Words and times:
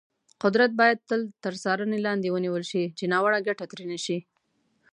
قدرت 0.43 0.71
باید 0.79 0.99
تل 1.09 1.21
تر 1.43 1.53
څارنې 1.63 1.97
لاندې 2.05 2.27
ونیول 2.35 2.63
شي، 2.71 2.83
چې 2.97 3.03
ناوړه 3.11 3.39
ګټه 3.47 3.65
ترې 3.71 3.85
نه 3.91 3.99
شي. 4.05 4.17